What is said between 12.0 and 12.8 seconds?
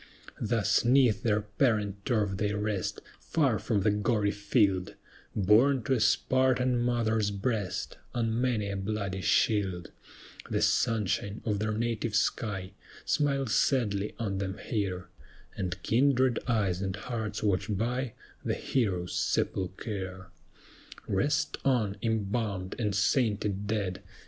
sky